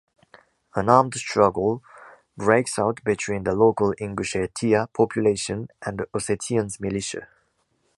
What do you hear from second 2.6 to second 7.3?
out between the local Ingushetia population and Ossetians militia.